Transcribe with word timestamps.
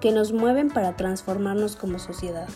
que 0.00 0.12
nos 0.12 0.32
mueven 0.32 0.68
para 0.68 0.96
transformarnos 0.96 1.74
como 1.74 1.98
sociedad. 1.98 2.48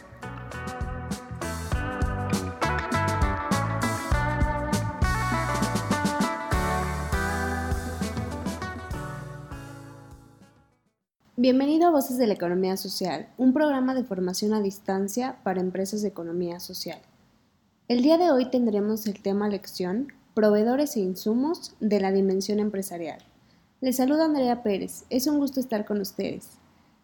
Bienvenido 11.37 11.89
a 11.89 11.91
Voces 11.91 12.19
de 12.19 12.29
la 12.29 12.35
Economía 12.35 12.77
Social, 12.77 13.29
un 13.37 13.53
programa 13.53 13.95
de 13.95 14.05
formación 14.05 14.55
a 14.55 14.61
distancia 14.61 15.39
para 15.43 15.61
empresas 15.61 16.03
de 16.03 16.09
economía 16.09 16.61
social. 16.61 17.01
El 17.89 18.03
día 18.03 18.17
de 18.17 18.31
hoy 18.31 18.49
tendremos 18.51 19.07
el 19.07 19.21
tema 19.21 19.49
lección 19.49 20.13
Proveedores 20.35 20.97
e 20.97 21.01
insumos 21.01 21.75
de 21.81 22.01
la 22.01 22.13
dimensión 22.13 22.61
empresarial. 22.61 23.19
Les 23.81 23.97
saluda 23.97 24.27
Andrea 24.27 24.63
Pérez, 24.63 25.05
es 25.11 25.27
un 25.27 25.39
gusto 25.41 25.59
estar 25.59 25.85
con 25.85 26.01
ustedes. 26.01 26.62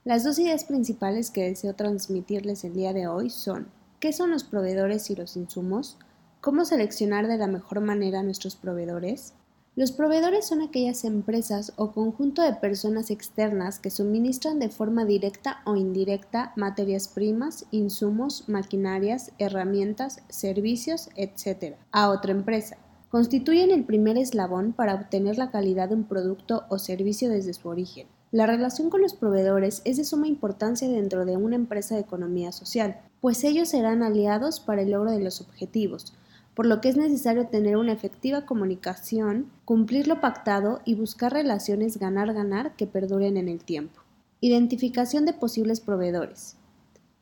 Las 0.09 0.25
dos 0.25 0.39
ideas 0.39 0.64
principales 0.64 1.31
que 1.31 1.42
deseo 1.42 1.75
transmitirles 1.75 2.64
el 2.64 2.73
día 2.73 2.95
de 2.95 3.06
hoy 3.06 3.28
son 3.28 3.69
¿qué 4.01 4.15
son 4.15 4.31
los 4.31 4.42
proveedores 4.42 5.11
y 5.11 5.15
los 5.15 5.37
insumos? 5.37 5.98
¿Cómo 6.41 6.65
seleccionar 6.65 7.28
de 7.28 7.37
la 7.37 7.47
mejor 7.47 7.83
manera 7.83 8.20
a 8.20 8.23
nuestros 8.23 8.56
proveedores? 8.56 9.34
Los 9.77 9.92
proveedores 9.92 10.47
son 10.47 10.62
aquellas 10.62 11.05
empresas 11.05 11.75
o 11.77 11.92
conjunto 11.92 12.41
de 12.41 12.55
personas 12.55 13.11
externas 13.11 13.78
que 13.78 13.91
suministran 13.91 14.59
de 14.59 14.70
forma 14.70 15.05
directa 15.05 15.61
o 15.67 15.77
indirecta 15.77 16.55
materias 16.56 17.09
primas, 17.09 17.67
insumos, 17.70 18.48
maquinarias, 18.48 19.33
herramientas, 19.37 20.22
servicios, 20.31 21.11
etc. 21.17 21.77
a 21.93 22.09
otra 22.09 22.33
empresa 22.33 22.78
constituyen 23.11 23.70
el 23.70 23.84
primer 23.84 24.17
eslabón 24.17 24.72
para 24.72 24.95
obtener 24.95 25.37
la 25.37 25.50
calidad 25.50 25.91
de 25.91 25.97
un 25.97 26.05
producto 26.05 26.65
o 26.70 26.78
servicio 26.78 27.28
desde 27.28 27.53
su 27.53 27.69
origen. 27.69 28.06
La 28.31 28.47
relación 28.47 28.91
con 28.91 29.01
los 29.01 29.15
proveedores 29.15 29.81
es 29.87 29.97
de 29.97 30.05
suma 30.05 30.27
importancia 30.27 30.87
dentro 30.87 31.25
de 31.25 31.39
una 31.39 31.57
empresa 31.57 31.95
de 31.95 32.03
economía 32.03 32.53
social, 32.53 33.01
pues 33.23 33.43
ellos 33.43 33.71
serán 33.71 34.03
aliados 34.03 34.61
para 34.61 34.83
el 34.83 34.91
logro 34.91 35.12
de 35.12 35.21
los 35.21 35.41
objetivos, 35.41 36.12
por 36.55 36.67
lo 36.67 36.83
que 36.83 36.91
es 36.91 36.97
necesario 36.99 37.47
tener 37.47 37.79
una 37.79 37.93
efectiva 37.93 38.45
comunicación, 38.45 39.51
cumplir 39.65 40.09
lo 40.09 40.21
pactado 40.21 40.81
y 40.84 40.95
buscar 40.95 41.33
relaciones 41.33 41.99
ganar-ganar 41.99 42.77
que 42.77 42.87
perduren 42.87 43.39
en 43.39 43.49
el 43.49 43.65
tiempo. 43.65 44.03
Identificación 44.43 45.25
de 45.25 45.33
posibles 45.33 45.81
proveedores. 45.81 46.56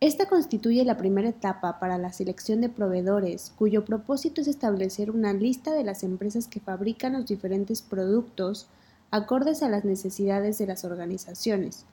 Esta 0.01 0.27
constituye 0.27 0.85
la 0.85 0.97
primera 0.97 1.29
etapa 1.29 1.79
para 1.79 1.99
la 1.99 2.13
selección 2.13 2.61
de 2.61 2.69
proveedores, 2.69 3.53
cuyo 3.57 3.85
propósito 3.85 4.41
es 4.41 4.49
establecer 4.49 5.13
una 5.13 5.33
lista 5.33 5.73
de 5.73 5.85
las 5.85 6.03
empresas 6.03 6.49
que 6.49 6.61
fabrican 6.61 7.13
los 7.13 7.27
diferentes 7.27 7.81
productos 7.81 8.67
acordes 9.11 9.63
a 9.63 9.69
las 9.69 9.85
necesidades 9.85 10.59
de 10.59 10.67
las 10.67 10.85
organizaciones, 10.85 11.87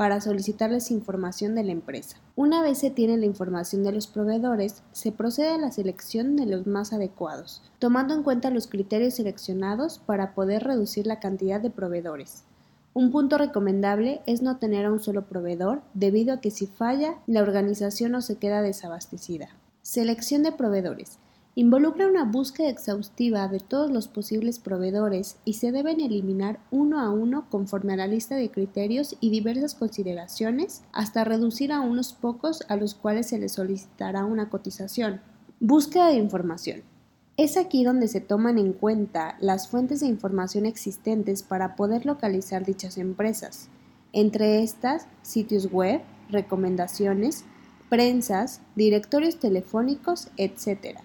para 0.00 0.22
solicitarles 0.22 0.90
información 0.90 1.54
de 1.54 1.62
la 1.62 1.72
empresa. 1.72 2.16
Una 2.34 2.62
vez 2.62 2.78
se 2.78 2.88
tiene 2.88 3.18
la 3.18 3.26
información 3.26 3.82
de 3.82 3.92
los 3.92 4.06
proveedores, 4.06 4.82
se 4.92 5.12
procede 5.12 5.50
a 5.50 5.58
la 5.58 5.70
selección 5.70 6.36
de 6.36 6.46
los 6.46 6.66
más 6.66 6.94
adecuados, 6.94 7.62
tomando 7.78 8.14
en 8.14 8.22
cuenta 8.22 8.48
los 8.48 8.66
criterios 8.66 9.16
seleccionados 9.16 9.98
para 9.98 10.34
poder 10.34 10.64
reducir 10.64 11.06
la 11.06 11.20
cantidad 11.20 11.60
de 11.60 11.68
proveedores. 11.68 12.44
Un 12.94 13.12
punto 13.12 13.36
recomendable 13.36 14.22
es 14.24 14.40
no 14.40 14.56
tener 14.56 14.86
a 14.86 14.90
un 14.90 15.00
solo 15.00 15.26
proveedor, 15.26 15.82
debido 15.92 16.32
a 16.32 16.40
que 16.40 16.50
si 16.50 16.66
falla, 16.66 17.18
la 17.26 17.42
organización 17.42 18.12
no 18.12 18.22
se 18.22 18.36
queda 18.36 18.62
desabastecida. 18.62 19.50
Selección 19.82 20.42
de 20.42 20.52
proveedores. 20.52 21.18
Involucra 21.56 22.06
una 22.06 22.24
búsqueda 22.24 22.68
exhaustiva 22.68 23.48
de 23.48 23.58
todos 23.58 23.90
los 23.90 24.06
posibles 24.06 24.60
proveedores 24.60 25.36
y 25.44 25.54
se 25.54 25.72
deben 25.72 26.00
eliminar 26.00 26.60
uno 26.70 27.00
a 27.00 27.10
uno 27.10 27.46
conforme 27.50 27.92
a 27.92 27.96
la 27.96 28.06
lista 28.06 28.36
de 28.36 28.52
criterios 28.52 29.16
y 29.20 29.30
diversas 29.30 29.74
consideraciones 29.74 30.82
hasta 30.92 31.24
reducir 31.24 31.72
a 31.72 31.80
unos 31.80 32.12
pocos 32.12 32.62
a 32.68 32.76
los 32.76 32.94
cuales 32.94 33.26
se 33.26 33.38
les 33.38 33.52
solicitará 33.52 34.24
una 34.24 34.48
cotización. 34.48 35.20
Búsqueda 35.58 36.06
de 36.08 36.14
información. 36.14 36.82
Es 37.36 37.56
aquí 37.56 37.82
donde 37.82 38.06
se 38.06 38.20
toman 38.20 38.56
en 38.56 38.72
cuenta 38.72 39.36
las 39.40 39.66
fuentes 39.66 40.00
de 40.00 40.06
información 40.06 40.66
existentes 40.66 41.42
para 41.42 41.74
poder 41.74 42.06
localizar 42.06 42.64
dichas 42.64 42.96
empresas, 42.96 43.68
entre 44.12 44.62
estas 44.62 45.08
sitios 45.22 45.72
web, 45.72 46.00
recomendaciones, 46.28 47.44
prensas, 47.88 48.60
directorios 48.76 49.40
telefónicos, 49.40 50.28
etc. 50.36 51.00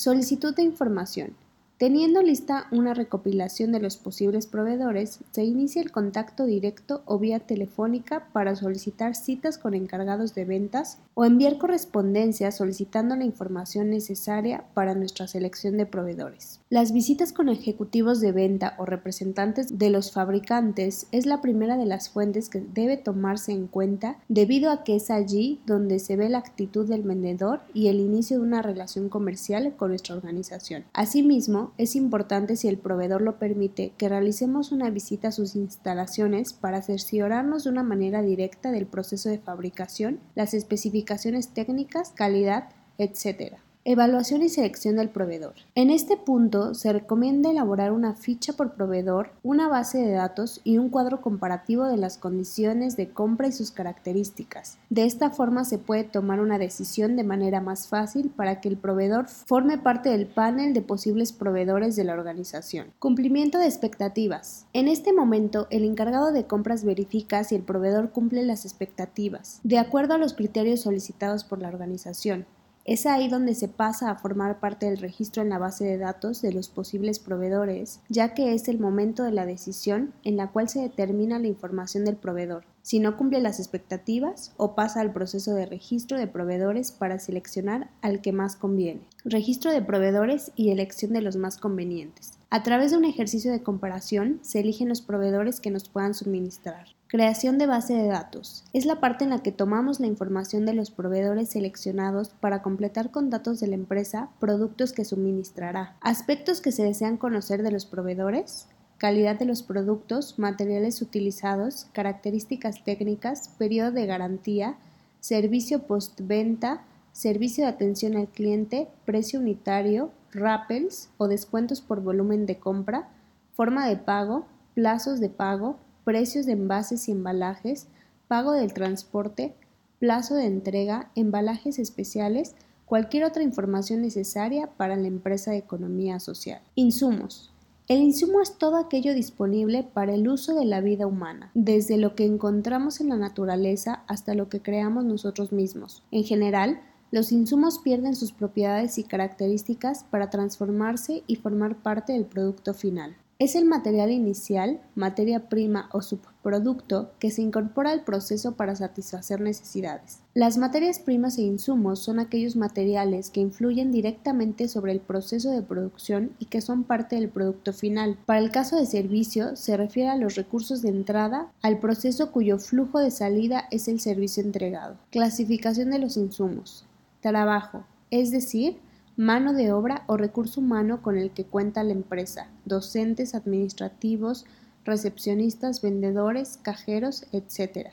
Solicitud 0.00 0.54
de 0.54 0.62
información. 0.62 1.36
Teniendo 1.80 2.20
lista 2.20 2.66
una 2.72 2.92
recopilación 2.92 3.72
de 3.72 3.80
los 3.80 3.96
posibles 3.96 4.46
proveedores, 4.46 5.20
se 5.30 5.44
inicia 5.44 5.80
el 5.80 5.90
contacto 5.90 6.44
directo 6.44 7.00
o 7.06 7.18
vía 7.18 7.40
telefónica 7.40 8.28
para 8.34 8.54
solicitar 8.54 9.14
citas 9.14 9.56
con 9.56 9.72
encargados 9.72 10.34
de 10.34 10.44
ventas 10.44 10.98
o 11.14 11.24
enviar 11.24 11.56
correspondencia 11.56 12.52
solicitando 12.52 13.16
la 13.16 13.24
información 13.24 13.88
necesaria 13.88 14.64
para 14.74 14.94
nuestra 14.94 15.26
selección 15.26 15.78
de 15.78 15.86
proveedores. 15.86 16.60
Las 16.68 16.92
visitas 16.92 17.32
con 17.32 17.48
ejecutivos 17.48 18.20
de 18.20 18.32
venta 18.32 18.74
o 18.76 18.84
representantes 18.84 19.78
de 19.78 19.88
los 19.88 20.12
fabricantes 20.12 21.06
es 21.12 21.24
la 21.24 21.40
primera 21.40 21.78
de 21.78 21.86
las 21.86 22.10
fuentes 22.10 22.50
que 22.50 22.60
debe 22.60 22.98
tomarse 22.98 23.52
en 23.52 23.66
cuenta 23.66 24.18
debido 24.28 24.70
a 24.70 24.84
que 24.84 24.96
es 24.96 25.10
allí 25.10 25.60
donde 25.64 25.98
se 25.98 26.16
ve 26.16 26.28
la 26.28 26.38
actitud 26.38 26.86
del 26.86 27.04
vendedor 27.04 27.62
y 27.72 27.88
el 27.88 28.00
inicio 28.00 28.36
de 28.36 28.42
una 28.42 28.60
relación 28.60 29.08
comercial 29.08 29.74
con 29.78 29.88
nuestra 29.88 30.14
organización. 30.14 30.84
Asimismo, 30.92 31.69
es 31.78 31.96
importante, 31.96 32.56
si 32.56 32.68
el 32.68 32.78
proveedor 32.78 33.22
lo 33.22 33.38
permite, 33.38 33.92
que 33.96 34.08
realicemos 34.08 34.72
una 34.72 34.90
visita 34.90 35.28
a 35.28 35.32
sus 35.32 35.56
instalaciones 35.56 36.52
para 36.52 36.82
cerciorarnos 36.82 37.64
de 37.64 37.70
una 37.70 37.82
manera 37.82 38.22
directa 38.22 38.70
del 38.70 38.86
proceso 38.86 39.28
de 39.28 39.38
fabricación, 39.38 40.20
las 40.34 40.54
especificaciones 40.54 41.54
técnicas, 41.54 42.10
calidad, 42.10 42.70
etc. 42.98 43.58
Evaluación 43.86 44.42
y 44.42 44.50
selección 44.50 44.96
del 44.96 45.08
proveedor. 45.08 45.54
En 45.74 45.88
este 45.88 46.18
punto 46.18 46.74
se 46.74 46.92
recomienda 46.92 47.50
elaborar 47.50 47.92
una 47.92 48.12
ficha 48.12 48.52
por 48.52 48.74
proveedor, 48.74 49.30
una 49.42 49.68
base 49.68 49.96
de 49.96 50.12
datos 50.12 50.60
y 50.64 50.76
un 50.76 50.90
cuadro 50.90 51.22
comparativo 51.22 51.86
de 51.86 51.96
las 51.96 52.18
condiciones 52.18 52.98
de 52.98 53.08
compra 53.08 53.48
y 53.48 53.52
sus 53.52 53.70
características. 53.70 54.76
De 54.90 55.04
esta 55.04 55.30
forma 55.30 55.64
se 55.64 55.78
puede 55.78 56.04
tomar 56.04 56.40
una 56.40 56.58
decisión 56.58 57.16
de 57.16 57.24
manera 57.24 57.62
más 57.62 57.88
fácil 57.88 58.28
para 58.28 58.60
que 58.60 58.68
el 58.68 58.76
proveedor 58.76 59.28
forme 59.28 59.78
parte 59.78 60.10
del 60.10 60.26
panel 60.26 60.74
de 60.74 60.82
posibles 60.82 61.32
proveedores 61.32 61.96
de 61.96 62.04
la 62.04 62.12
organización. 62.12 62.88
Cumplimiento 62.98 63.56
de 63.56 63.64
expectativas. 63.64 64.66
En 64.74 64.88
este 64.88 65.14
momento 65.14 65.68
el 65.70 65.84
encargado 65.84 66.32
de 66.32 66.44
compras 66.44 66.84
verifica 66.84 67.44
si 67.44 67.54
el 67.54 67.62
proveedor 67.62 68.10
cumple 68.10 68.44
las 68.44 68.66
expectativas, 68.66 69.60
de 69.62 69.78
acuerdo 69.78 70.12
a 70.12 70.18
los 70.18 70.34
criterios 70.34 70.82
solicitados 70.82 71.44
por 71.44 71.62
la 71.62 71.68
organización. 71.68 72.44
Es 72.86 73.04
ahí 73.04 73.28
donde 73.28 73.54
se 73.54 73.68
pasa 73.68 74.10
a 74.10 74.16
formar 74.16 74.58
parte 74.58 74.86
del 74.86 74.96
registro 74.98 75.42
en 75.42 75.50
la 75.50 75.58
base 75.58 75.84
de 75.84 75.98
datos 75.98 76.40
de 76.40 76.52
los 76.52 76.68
posibles 76.68 77.18
proveedores, 77.18 78.00
ya 78.08 78.32
que 78.32 78.54
es 78.54 78.68
el 78.68 78.80
momento 78.80 79.22
de 79.22 79.32
la 79.32 79.44
decisión 79.44 80.14
en 80.24 80.38
la 80.38 80.50
cual 80.50 80.68
se 80.68 80.80
determina 80.80 81.38
la 81.38 81.46
información 81.46 82.06
del 82.06 82.16
proveedor, 82.16 82.64
si 82.82 82.98
no 82.98 83.18
cumple 83.18 83.40
las 83.40 83.60
expectativas 83.60 84.52
o 84.56 84.74
pasa 84.74 85.02
al 85.02 85.12
proceso 85.12 85.54
de 85.54 85.66
registro 85.66 86.18
de 86.18 86.26
proveedores 86.26 86.90
para 86.90 87.18
seleccionar 87.18 87.90
al 88.00 88.22
que 88.22 88.32
más 88.32 88.56
conviene. 88.56 89.02
Registro 89.24 89.70
de 89.70 89.82
proveedores 89.82 90.50
y 90.56 90.70
elección 90.70 91.12
de 91.12 91.20
los 91.20 91.36
más 91.36 91.58
convenientes. 91.58 92.39
A 92.52 92.64
través 92.64 92.90
de 92.90 92.96
un 92.96 93.04
ejercicio 93.04 93.52
de 93.52 93.62
comparación 93.62 94.40
se 94.42 94.58
eligen 94.58 94.88
los 94.88 95.02
proveedores 95.02 95.60
que 95.60 95.70
nos 95.70 95.88
puedan 95.88 96.14
suministrar. 96.14 96.88
Creación 97.06 97.58
de 97.58 97.66
base 97.66 97.94
de 97.94 98.08
datos. 98.08 98.64
Es 98.72 98.86
la 98.86 98.98
parte 98.98 99.22
en 99.22 99.30
la 99.30 99.40
que 99.40 99.52
tomamos 99.52 100.00
la 100.00 100.08
información 100.08 100.66
de 100.66 100.74
los 100.74 100.90
proveedores 100.90 101.50
seleccionados 101.50 102.30
para 102.30 102.60
completar 102.60 103.12
con 103.12 103.30
datos 103.30 103.60
de 103.60 103.68
la 103.68 103.76
empresa 103.76 104.30
productos 104.40 104.92
que 104.92 105.04
suministrará. 105.04 105.96
Aspectos 106.00 106.60
que 106.60 106.72
se 106.72 106.82
desean 106.82 107.18
conocer 107.18 107.62
de 107.62 107.70
los 107.70 107.86
proveedores. 107.86 108.66
Calidad 108.98 109.38
de 109.38 109.44
los 109.44 109.62
productos, 109.62 110.36
materiales 110.40 111.00
utilizados, 111.02 111.86
características 111.92 112.82
técnicas, 112.82 113.50
periodo 113.58 113.92
de 113.92 114.06
garantía, 114.06 114.76
servicio 115.20 115.84
postventa, 115.84 116.82
servicio 117.12 117.62
de 117.62 117.70
atención 117.70 118.16
al 118.16 118.26
cliente, 118.26 118.88
precio 119.04 119.38
unitario, 119.38 120.10
rappels 120.32 121.10
o 121.18 121.28
descuentos 121.28 121.80
por 121.80 122.00
volumen 122.00 122.46
de 122.46 122.58
compra, 122.58 123.08
forma 123.52 123.88
de 123.88 123.96
pago, 123.96 124.46
plazos 124.74 125.20
de 125.20 125.28
pago, 125.28 125.76
precios 126.04 126.46
de 126.46 126.52
envases 126.52 127.08
y 127.08 127.12
embalajes, 127.12 127.88
pago 128.28 128.52
del 128.52 128.72
transporte, 128.72 129.54
plazo 129.98 130.34
de 130.34 130.46
entrega, 130.46 131.10
embalajes 131.14 131.78
especiales, 131.78 132.54
cualquier 132.86 133.24
otra 133.24 133.42
información 133.42 134.02
necesaria 134.02 134.68
para 134.76 134.96
la 134.96 135.08
empresa 135.08 135.50
de 135.50 135.58
economía 135.58 136.18
social. 136.20 136.60
Insumos. 136.74 137.52
El 137.90 137.98
insumo 137.98 138.40
es 138.40 138.56
todo 138.56 138.76
aquello 138.76 139.14
disponible 139.14 139.82
para 139.82 140.14
el 140.14 140.28
uso 140.28 140.54
de 140.54 140.64
la 140.64 140.80
vida 140.80 141.08
humana, 141.08 141.50
desde 141.54 141.96
lo 141.96 142.14
que 142.14 142.24
encontramos 142.24 143.00
en 143.00 143.08
la 143.08 143.16
naturaleza 143.16 144.04
hasta 144.06 144.34
lo 144.34 144.48
que 144.48 144.62
creamos 144.62 145.04
nosotros 145.04 145.50
mismos. 145.50 146.04
En 146.12 146.22
general, 146.22 146.80
los 147.10 147.32
insumos 147.32 147.80
pierden 147.80 148.14
sus 148.14 148.32
propiedades 148.32 148.98
y 148.98 149.04
características 149.04 150.04
para 150.04 150.30
transformarse 150.30 151.24
y 151.26 151.36
formar 151.36 151.82
parte 151.82 152.12
del 152.12 152.24
producto 152.24 152.72
final. 152.72 153.16
Es 153.40 153.56
el 153.56 153.64
material 153.64 154.10
inicial, 154.10 154.82
materia 154.94 155.48
prima 155.48 155.88
o 155.92 156.02
subproducto 156.02 157.12
que 157.18 157.30
se 157.30 157.40
incorpora 157.40 157.90
al 157.90 158.04
proceso 158.04 158.52
para 158.52 158.76
satisfacer 158.76 159.40
necesidades. 159.40 160.18
Las 160.34 160.58
materias 160.58 160.98
primas 160.98 161.38
e 161.38 161.42
insumos 161.42 162.00
son 162.00 162.18
aquellos 162.18 162.54
materiales 162.54 163.30
que 163.30 163.40
influyen 163.40 163.92
directamente 163.92 164.68
sobre 164.68 164.92
el 164.92 165.00
proceso 165.00 165.50
de 165.50 165.62
producción 165.62 166.32
y 166.38 166.44
que 166.44 166.60
son 166.60 166.84
parte 166.84 167.16
del 167.16 167.30
producto 167.30 167.72
final. 167.72 168.18
Para 168.26 168.40
el 168.40 168.50
caso 168.50 168.76
de 168.76 168.84
servicio, 168.84 169.56
se 169.56 169.74
refiere 169.78 170.10
a 170.10 170.16
los 170.16 170.34
recursos 170.34 170.82
de 170.82 170.90
entrada 170.90 171.50
al 171.62 171.78
proceso 171.78 172.32
cuyo 172.32 172.58
flujo 172.58 172.98
de 172.98 173.10
salida 173.10 173.64
es 173.70 173.88
el 173.88 174.00
servicio 174.00 174.42
entregado. 174.42 174.98
Clasificación 175.10 175.90
de 175.90 175.98
los 175.98 176.18
insumos. 176.18 176.84
Trabajo, 177.20 177.84
es 178.10 178.30
decir, 178.30 178.78
mano 179.16 179.52
de 179.52 179.72
obra 179.72 180.04
o 180.06 180.16
recurso 180.16 180.60
humano 180.60 181.02
con 181.02 181.18
el 181.18 181.30
que 181.32 181.44
cuenta 181.44 181.84
la 181.84 181.92
empresa, 181.92 182.48
docentes, 182.64 183.34
administrativos, 183.34 184.46
recepcionistas, 184.84 185.82
vendedores, 185.82 186.58
cajeros, 186.62 187.26
etc. 187.32 187.88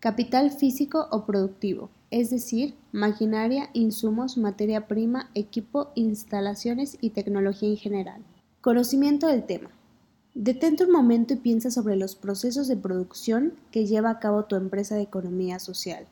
Capital 0.00 0.50
físico 0.50 1.08
o 1.10 1.26
productivo, 1.26 1.90
es 2.10 2.30
decir, 2.30 2.74
maquinaria, 2.92 3.68
insumos, 3.74 4.38
materia 4.38 4.86
prima, 4.86 5.28
equipo, 5.34 5.90
instalaciones 5.94 6.96
y 7.00 7.10
tecnología 7.10 7.68
en 7.68 7.76
general. 7.76 8.22
Conocimiento 8.62 9.26
del 9.26 9.44
tema. 9.44 9.70
Detente 10.34 10.84
un 10.84 10.92
momento 10.92 11.34
y 11.34 11.36
piensa 11.36 11.70
sobre 11.70 11.96
los 11.96 12.14
procesos 12.14 12.68
de 12.68 12.76
producción 12.76 13.52
que 13.70 13.86
lleva 13.86 14.10
a 14.10 14.18
cabo 14.18 14.44
tu 14.44 14.56
empresa 14.56 14.94
de 14.94 15.02
economía 15.02 15.58
social. 15.58 16.06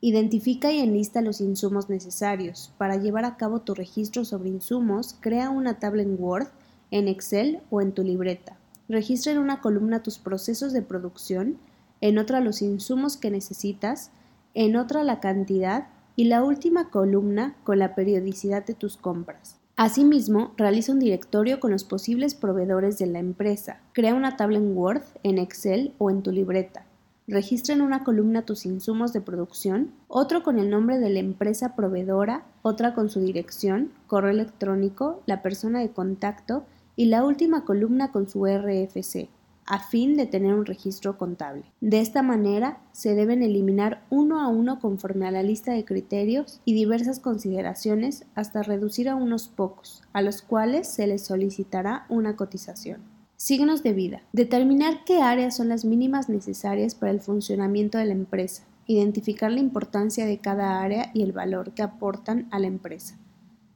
Identifica 0.00 0.72
y 0.72 0.80
enlista 0.80 1.22
los 1.22 1.40
insumos 1.40 1.88
necesarios. 1.88 2.72
Para 2.76 2.96
llevar 2.96 3.24
a 3.24 3.36
cabo 3.36 3.60
tu 3.60 3.74
registro 3.74 4.24
sobre 4.24 4.50
insumos, 4.50 5.16
crea 5.20 5.48
una 5.50 5.78
tabla 5.78 6.02
en 6.02 6.16
Word, 6.18 6.48
en 6.90 7.08
Excel 7.08 7.60
o 7.70 7.80
en 7.80 7.92
tu 7.92 8.02
libreta. 8.02 8.56
Registra 8.88 9.32
en 9.32 9.38
una 9.38 9.60
columna 9.60 10.02
tus 10.02 10.18
procesos 10.18 10.72
de 10.72 10.82
producción, 10.82 11.58
en 12.00 12.18
otra 12.18 12.40
los 12.40 12.62
insumos 12.62 13.16
que 13.16 13.30
necesitas, 13.30 14.10
en 14.54 14.76
otra 14.76 15.02
la 15.02 15.18
cantidad 15.18 15.88
y 16.14 16.24
la 16.24 16.44
última 16.44 16.90
columna 16.90 17.56
con 17.64 17.78
la 17.78 17.94
periodicidad 17.94 18.64
de 18.64 18.74
tus 18.74 18.96
compras. 18.96 19.56
Asimismo, 19.76 20.54
realiza 20.56 20.92
un 20.92 21.00
directorio 21.00 21.60
con 21.60 21.70
los 21.70 21.84
posibles 21.84 22.34
proveedores 22.34 22.96
de 22.98 23.06
la 23.06 23.18
empresa. 23.18 23.80
Crea 23.92 24.14
una 24.14 24.38
tabla 24.38 24.56
en 24.56 24.74
Word, 24.74 25.02
en 25.22 25.36
Excel 25.36 25.92
o 25.98 26.10
en 26.10 26.22
tu 26.22 26.32
libreta. 26.32 26.85
Registra 27.28 27.74
en 27.74 27.82
una 27.82 28.04
columna 28.04 28.42
tus 28.42 28.66
insumos 28.66 29.12
de 29.12 29.20
producción, 29.20 29.90
otro 30.06 30.44
con 30.44 30.60
el 30.60 30.70
nombre 30.70 31.00
de 31.00 31.10
la 31.10 31.18
empresa 31.18 31.74
proveedora, 31.74 32.44
otra 32.62 32.94
con 32.94 33.10
su 33.10 33.18
dirección, 33.18 33.90
correo 34.06 34.30
electrónico, 34.30 35.22
la 35.26 35.42
persona 35.42 35.80
de 35.80 35.90
contacto 35.90 36.64
y 36.94 37.06
la 37.06 37.24
última 37.24 37.64
columna 37.64 38.12
con 38.12 38.28
su 38.28 38.46
RFC, 38.46 39.28
a 39.66 39.80
fin 39.80 40.16
de 40.16 40.26
tener 40.26 40.54
un 40.54 40.66
registro 40.66 41.18
contable. 41.18 41.64
De 41.80 41.98
esta 41.98 42.22
manera, 42.22 42.78
se 42.92 43.16
deben 43.16 43.42
eliminar 43.42 44.04
uno 44.08 44.40
a 44.40 44.46
uno 44.46 44.78
conforme 44.78 45.26
a 45.26 45.32
la 45.32 45.42
lista 45.42 45.72
de 45.72 45.84
criterios 45.84 46.60
y 46.64 46.74
diversas 46.74 47.18
consideraciones 47.18 48.24
hasta 48.36 48.62
reducir 48.62 49.08
a 49.08 49.16
unos 49.16 49.48
pocos, 49.48 50.04
a 50.12 50.22
los 50.22 50.42
cuales 50.42 50.86
se 50.86 51.08
les 51.08 51.22
solicitará 51.22 52.06
una 52.08 52.36
cotización. 52.36 53.15
Signos 53.38 53.82
de 53.82 53.92
vida. 53.92 54.22
Determinar 54.32 55.04
qué 55.04 55.20
áreas 55.20 55.54
son 55.54 55.68
las 55.68 55.84
mínimas 55.84 56.30
necesarias 56.30 56.94
para 56.94 57.12
el 57.12 57.20
funcionamiento 57.20 57.98
de 57.98 58.06
la 58.06 58.14
empresa. 58.14 58.64
Identificar 58.86 59.52
la 59.52 59.60
importancia 59.60 60.24
de 60.24 60.38
cada 60.38 60.80
área 60.80 61.10
y 61.12 61.20
el 61.22 61.32
valor 61.32 61.72
que 61.72 61.82
aportan 61.82 62.48
a 62.50 62.58
la 62.58 62.66
empresa. 62.66 63.18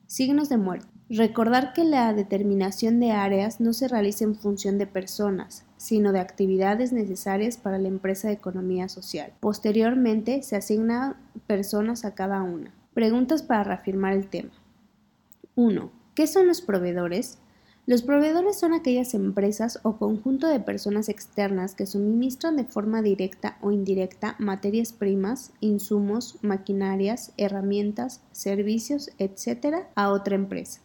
Signos 0.06 0.48
de 0.48 0.56
muerte. 0.56 0.88
Recordar 1.10 1.74
que 1.74 1.84
la 1.84 2.14
determinación 2.14 3.00
de 3.00 3.10
áreas 3.10 3.60
no 3.60 3.74
se 3.74 3.86
realiza 3.86 4.24
en 4.24 4.34
función 4.34 4.78
de 4.78 4.86
personas, 4.86 5.66
sino 5.76 6.12
de 6.12 6.20
actividades 6.20 6.92
necesarias 6.92 7.58
para 7.58 7.78
la 7.78 7.88
empresa 7.88 8.28
de 8.28 8.34
economía 8.34 8.88
social. 8.88 9.34
Posteriormente 9.40 10.42
se 10.42 10.56
asignan 10.56 11.16
personas 11.46 12.06
a 12.06 12.14
cada 12.14 12.42
una. 12.42 12.72
Preguntas 12.94 13.42
para 13.42 13.64
reafirmar 13.64 14.14
el 14.14 14.28
tema. 14.28 14.52
1. 15.54 15.90
¿Qué 16.14 16.26
son 16.26 16.46
los 16.46 16.62
proveedores? 16.62 17.38
Los 17.86 18.02
proveedores 18.02 18.58
son 18.58 18.72
aquellas 18.72 19.14
empresas 19.14 19.80
o 19.82 19.96
conjunto 19.96 20.46
de 20.46 20.60
personas 20.60 21.08
externas 21.08 21.74
que 21.74 21.86
suministran 21.86 22.56
de 22.56 22.64
forma 22.64 23.02
directa 23.02 23.56
o 23.62 23.72
indirecta 23.72 24.36
materias 24.38 24.92
primas, 24.92 25.52
insumos, 25.60 26.38
maquinarias, 26.42 27.32
herramientas, 27.36 28.20
servicios, 28.32 29.10
etc. 29.18 29.86
a 29.94 30.10
otra 30.10 30.34
empresa. 30.36 30.80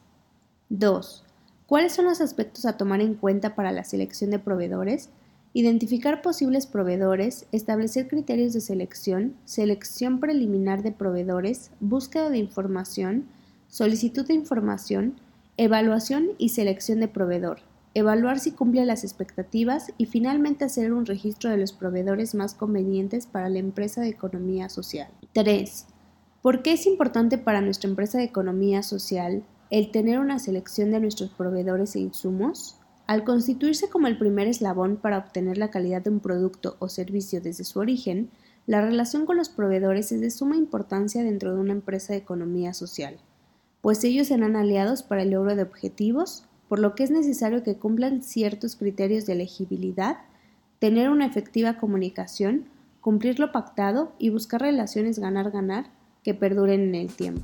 2. 0.69 1.23
¿Cuáles 1.67 1.93
son 1.93 2.05
los 2.05 2.21
aspectos 2.21 2.65
a 2.65 2.77
tomar 2.77 3.01
en 3.01 3.15
cuenta 3.15 3.55
para 3.55 3.71
la 3.71 3.83
selección 3.83 4.31
de 4.31 4.39
proveedores? 4.39 5.09
Identificar 5.53 6.21
posibles 6.21 6.65
proveedores, 6.65 7.45
establecer 7.51 8.07
criterios 8.07 8.53
de 8.53 8.61
selección, 8.61 9.35
selección 9.45 10.19
preliminar 10.19 10.81
de 10.81 10.91
proveedores, 10.91 11.71
búsqueda 11.79 12.29
de 12.29 12.39
información, 12.39 13.25
solicitud 13.67 14.25
de 14.25 14.33
información, 14.33 15.15
Evaluación 15.57 16.31
y 16.37 16.49
selección 16.49 16.99
de 16.99 17.07
proveedor. 17.07 17.59
Evaluar 17.93 18.41
si 18.41 18.51
cumple 18.51 18.85
las 18.85 19.05
expectativas 19.05 19.93
y 19.97 20.05
finalmente 20.05 20.65
hacer 20.65 20.91
un 20.91 21.05
registro 21.05 21.49
de 21.49 21.55
los 21.55 21.71
proveedores 21.71 22.35
más 22.35 22.53
convenientes 22.53 23.25
para 23.25 23.47
la 23.47 23.59
empresa 23.59 24.01
de 24.01 24.09
economía 24.09 24.67
social. 24.67 25.07
3. 25.31 25.85
¿Por 26.41 26.61
qué 26.61 26.73
es 26.73 26.85
importante 26.85 27.37
para 27.37 27.61
nuestra 27.61 27.89
empresa 27.89 28.17
de 28.17 28.25
economía 28.25 28.83
social 28.83 29.45
el 29.69 29.91
tener 29.91 30.19
una 30.19 30.39
selección 30.39 30.91
de 30.91 30.99
nuestros 30.99 31.29
proveedores 31.29 31.95
e 31.95 32.01
insumos? 32.01 32.77
Al 33.07 33.23
constituirse 33.23 33.87
como 33.87 34.07
el 34.07 34.17
primer 34.17 34.49
eslabón 34.49 34.97
para 34.97 35.19
obtener 35.19 35.57
la 35.57 35.71
calidad 35.71 36.01
de 36.01 36.09
un 36.09 36.19
producto 36.19 36.75
o 36.79 36.89
servicio 36.89 37.39
desde 37.39 37.63
su 37.63 37.79
origen, 37.79 38.29
la 38.67 38.81
relación 38.81 39.25
con 39.25 39.37
los 39.37 39.47
proveedores 39.47 40.11
es 40.11 40.19
de 40.19 40.31
suma 40.31 40.57
importancia 40.57 41.23
dentro 41.23 41.55
de 41.55 41.61
una 41.61 41.71
empresa 41.71 42.11
de 42.11 42.19
economía 42.19 42.73
social 42.73 43.17
pues 43.85 44.03
ellos 44.03 44.29
serán 44.29 44.55
aliados 44.55 45.03
para 45.03 45.21
el 45.21 45.29
logro 45.29 45.55
de 45.55 45.61
objetivos, 45.61 46.43
por 46.67 46.79
lo 46.79 46.95
que 46.95 47.03
es 47.03 47.11
necesario 47.11 47.61
que 47.61 47.75
cumplan 47.75 48.23
ciertos 48.23 48.75
criterios 48.75 49.27
de 49.27 49.33
elegibilidad, 49.33 50.17
tener 50.79 51.11
una 51.11 51.27
efectiva 51.27 51.77
comunicación, 51.77 52.65
cumplir 52.99 53.37
lo 53.37 53.51
pactado 53.51 54.11
y 54.17 54.31
buscar 54.31 54.61
relaciones 54.61 55.19
ganar-ganar 55.19 55.85
que 56.23 56.33
perduren 56.33 56.81
en 56.81 56.95
el 56.95 57.13
tiempo. 57.13 57.43